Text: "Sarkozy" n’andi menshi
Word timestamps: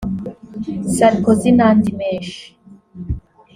"Sarkozy" 0.95 1.49
n’andi 1.57 1.91
menshi 1.99 2.43